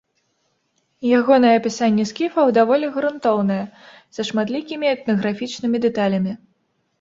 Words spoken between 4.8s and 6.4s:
этнаграфічнымі дэталямі.